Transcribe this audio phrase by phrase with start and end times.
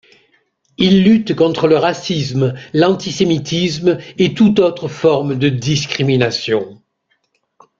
[0.79, 6.81] Il lutte contre le racisme, l’antisémitisme et toute autre forme de discrimination.